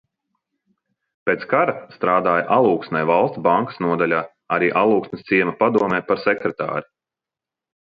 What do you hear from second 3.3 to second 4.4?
bankas nodaļā,